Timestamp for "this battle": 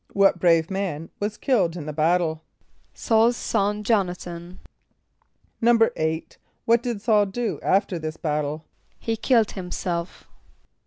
7.99-8.65